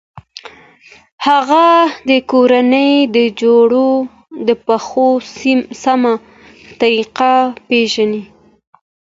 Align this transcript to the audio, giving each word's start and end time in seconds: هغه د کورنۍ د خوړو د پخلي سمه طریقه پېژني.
هغه 1.25 1.65
د 2.09 2.11
کورنۍ 2.31 2.91
د 3.15 3.17
خوړو 3.41 3.91
د 4.47 4.49
پخلي 4.65 5.53
سمه 5.83 6.13
طریقه 6.79 7.33
پېژني. 7.67 8.23